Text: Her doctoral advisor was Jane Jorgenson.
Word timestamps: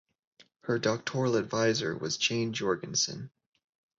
Her 0.61 0.79
doctoral 0.79 1.35
advisor 1.35 1.95
was 1.95 2.17
Jane 2.17 2.53
Jorgenson. 2.53 3.29